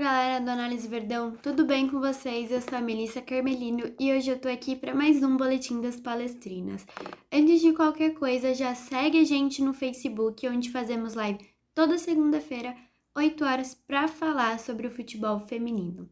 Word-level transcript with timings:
galera 0.00 0.40
do 0.42 0.48
Análise 0.48 0.88
Verdão, 0.88 1.36
tudo 1.42 1.66
bem 1.66 1.86
com 1.86 2.00
vocês? 2.00 2.50
Eu 2.50 2.62
sou 2.62 2.78
a 2.78 2.80
Melissa 2.80 3.20
Carmelino 3.20 3.92
e 4.00 4.10
hoje 4.10 4.30
eu 4.30 4.38
tô 4.38 4.48
aqui 4.48 4.74
para 4.74 4.94
mais 4.94 5.22
um 5.22 5.36
Boletim 5.36 5.78
das 5.82 6.00
Palestrinas. 6.00 6.86
Antes 7.30 7.60
de 7.60 7.74
qualquer 7.74 8.14
coisa, 8.14 8.54
já 8.54 8.74
segue 8.74 9.20
a 9.20 9.24
gente 9.24 9.62
no 9.62 9.74
Facebook, 9.74 10.48
onde 10.48 10.70
fazemos 10.70 11.12
live 11.12 11.46
toda 11.74 11.98
segunda-feira, 11.98 12.74
8 13.14 13.44
horas, 13.44 13.74
para 13.74 14.08
falar 14.08 14.58
sobre 14.58 14.86
o 14.86 14.90
futebol 14.90 15.38
feminino. 15.40 16.08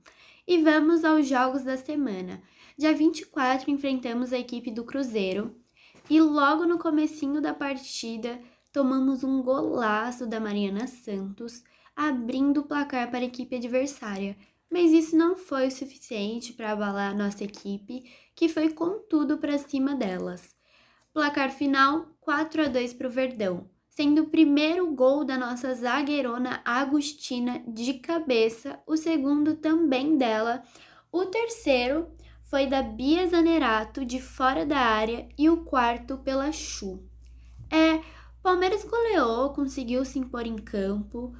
E 0.46 0.58
vamos 0.58 1.02
aos 1.02 1.26
jogos 1.26 1.62
da 1.62 1.78
semana. 1.78 2.42
Dia 2.76 2.92
24 2.92 3.70
enfrentamos 3.70 4.34
a 4.34 4.38
equipe 4.38 4.70
do 4.70 4.84
Cruzeiro 4.84 5.56
e 6.10 6.20
logo 6.20 6.66
no 6.66 6.78
comecinho 6.78 7.40
da 7.40 7.54
partida 7.54 8.38
tomamos 8.78 9.24
um 9.24 9.42
golaço 9.42 10.24
da 10.24 10.38
Mariana 10.38 10.86
Santos 10.86 11.64
abrindo 11.96 12.60
o 12.60 12.62
placar 12.62 13.10
para 13.10 13.18
a 13.18 13.24
equipe 13.24 13.56
adversária, 13.56 14.36
mas 14.70 14.92
isso 14.92 15.16
não 15.16 15.36
foi 15.36 15.66
o 15.66 15.70
suficiente 15.72 16.52
para 16.52 16.70
abalar 16.70 17.12
nossa 17.12 17.42
equipe, 17.42 18.04
que 18.36 18.48
foi 18.48 18.70
com 18.70 19.00
tudo 19.10 19.36
para 19.36 19.58
cima 19.58 19.96
delas. 19.96 20.54
Placar 21.12 21.50
final 21.50 22.06
4 22.20 22.66
a 22.66 22.68
2 22.68 22.92
para 22.92 23.08
o 23.08 23.10
Verdão, 23.10 23.68
sendo 23.88 24.22
o 24.22 24.30
primeiro 24.30 24.94
gol 24.94 25.24
da 25.24 25.36
nossa 25.36 25.74
zagueirona 25.74 26.62
Agostina 26.64 27.60
de 27.66 27.94
cabeça, 27.94 28.78
o 28.86 28.96
segundo 28.96 29.56
também 29.56 30.16
dela, 30.16 30.62
o 31.10 31.26
terceiro 31.26 32.06
foi 32.44 32.68
da 32.68 32.80
Bia 32.80 33.26
Zanerato 33.26 34.04
de 34.04 34.22
fora 34.22 34.64
da 34.64 34.78
área 34.78 35.28
e 35.36 35.50
o 35.50 35.64
quarto 35.64 36.18
pela 36.18 36.52
Chu. 36.52 37.02
É, 37.70 38.00
Palmeiras 38.48 38.82
goleou, 38.82 39.50
conseguiu 39.50 40.06
se 40.06 40.18
impor 40.18 40.46
em 40.46 40.56
campo, 40.56 41.34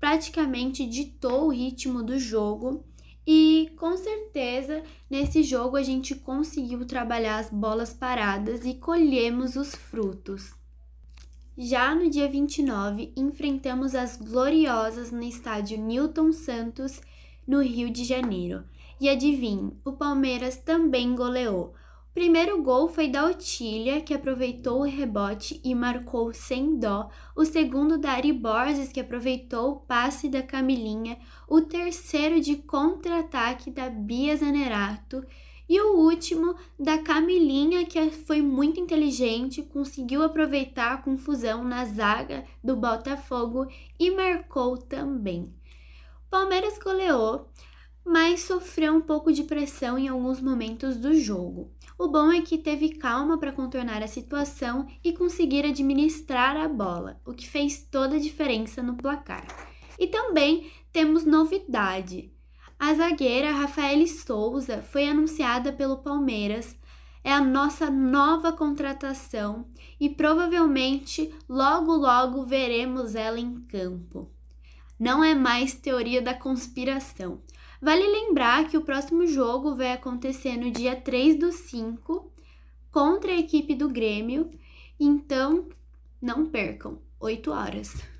praticamente 0.00 0.86
ditou 0.86 1.44
o 1.44 1.52
ritmo 1.52 2.02
do 2.02 2.18
jogo 2.18 2.82
e 3.26 3.74
com 3.76 3.94
certeza 3.94 4.82
nesse 5.10 5.42
jogo 5.42 5.76
a 5.76 5.82
gente 5.82 6.14
conseguiu 6.14 6.86
trabalhar 6.86 7.40
as 7.40 7.50
bolas 7.50 7.92
paradas 7.92 8.64
e 8.64 8.72
colhemos 8.72 9.54
os 9.54 9.74
frutos. 9.74 10.54
Já 11.58 11.94
no 11.94 12.08
dia 12.08 12.26
29, 12.26 13.12
enfrentamos 13.14 13.94
as 13.94 14.16
Gloriosas 14.16 15.12
no 15.12 15.22
estádio 15.22 15.76
Newton 15.76 16.32
Santos, 16.32 17.02
no 17.46 17.62
Rio 17.62 17.90
de 17.90 18.02
Janeiro. 18.02 18.64
E 18.98 19.10
adivinhe, 19.10 19.76
o 19.84 19.92
Palmeiras 19.92 20.56
também 20.56 21.14
goleou 21.14 21.74
primeiro 22.16 22.62
gol 22.62 22.88
foi 22.88 23.08
da 23.08 23.26
Otília, 23.26 24.00
que 24.00 24.14
aproveitou 24.14 24.80
o 24.80 24.84
rebote 24.84 25.60
e 25.62 25.74
marcou 25.74 26.32
sem 26.32 26.78
dó. 26.78 27.10
O 27.36 27.44
segundo 27.44 27.98
da 27.98 28.12
Ari 28.12 28.32
Borges, 28.32 28.90
que 28.90 29.00
aproveitou 29.00 29.72
o 29.72 29.76
passe 29.80 30.26
da 30.26 30.42
Camilinha. 30.42 31.18
O 31.46 31.60
terceiro 31.60 32.40
de 32.40 32.56
contra-ataque 32.56 33.70
da 33.70 33.90
Bia 33.90 34.34
Zanerato. 34.34 35.22
E 35.68 35.78
o 35.78 35.98
último 35.98 36.54
da 36.80 36.96
Camilinha, 36.96 37.84
que 37.84 38.10
foi 38.10 38.40
muito 38.40 38.80
inteligente, 38.80 39.62
conseguiu 39.62 40.22
aproveitar 40.22 40.94
a 40.94 41.02
confusão 41.02 41.62
na 41.62 41.84
zaga 41.84 42.46
do 42.64 42.74
Botafogo 42.74 43.66
e 44.00 44.10
marcou 44.10 44.78
também. 44.78 45.52
Palmeiras 46.30 46.78
goleou, 46.78 47.50
mas 48.02 48.40
sofreu 48.40 48.94
um 48.94 49.02
pouco 49.02 49.30
de 49.30 49.42
pressão 49.42 49.98
em 49.98 50.08
alguns 50.08 50.40
momentos 50.40 50.96
do 50.96 51.12
jogo. 51.12 51.75
O 51.98 52.08
bom 52.08 52.30
é 52.30 52.42
que 52.42 52.58
teve 52.58 52.90
calma 52.90 53.38
para 53.38 53.52
contornar 53.52 54.02
a 54.02 54.06
situação 54.06 54.86
e 55.02 55.14
conseguir 55.14 55.64
administrar 55.64 56.54
a 56.56 56.68
bola, 56.68 57.18
o 57.24 57.32
que 57.32 57.48
fez 57.48 57.86
toda 57.90 58.16
a 58.16 58.20
diferença 58.20 58.82
no 58.82 58.96
placar. 58.96 59.46
E 59.98 60.06
também 60.06 60.70
temos 60.92 61.24
novidade. 61.24 62.30
A 62.78 62.92
zagueira 62.92 63.50
Rafaele 63.50 64.06
Souza 64.06 64.82
foi 64.82 65.08
anunciada 65.08 65.72
pelo 65.72 65.96
Palmeiras, 65.96 66.76
é 67.24 67.32
a 67.32 67.40
nossa 67.40 67.90
nova 67.90 68.52
contratação 68.52 69.66
e 69.98 70.10
provavelmente 70.10 71.34
logo 71.48 71.96
logo 71.96 72.44
veremos 72.44 73.14
ela 73.14 73.40
em 73.40 73.62
campo. 73.62 74.30
Não 75.00 75.24
é 75.24 75.34
mais 75.34 75.74
teoria 75.74 76.22
da 76.22 76.34
conspiração. 76.34 77.40
Vale 77.80 78.06
lembrar 78.06 78.68
que 78.68 78.76
o 78.76 78.82
próximo 78.82 79.26
jogo 79.26 79.74
vai 79.74 79.92
acontecer 79.92 80.56
no 80.56 80.70
dia 80.70 80.96
3 80.96 81.38
do 81.38 81.52
5 81.52 82.32
contra 82.90 83.32
a 83.32 83.38
equipe 83.38 83.74
do 83.74 83.88
Grêmio, 83.88 84.50
então 84.98 85.68
não 86.20 86.46
percam, 86.46 86.98
8 87.20 87.50
horas. 87.50 88.15